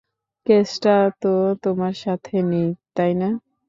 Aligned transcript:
কেসটা 0.47 0.91
তো 1.21 1.31
তোমার 1.63 1.93
সাথে 2.03 2.35
নেই, 2.51 2.67
তাই 2.95 3.11
না? 3.21 3.29